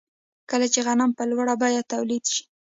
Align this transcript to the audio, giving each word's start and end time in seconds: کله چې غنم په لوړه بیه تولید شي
کله 0.49 0.67
چې 0.73 0.79
غنم 0.85 1.11
په 1.17 1.23
لوړه 1.31 1.53
بیه 1.61 1.81
تولید 1.93 2.23
شي 2.33 2.43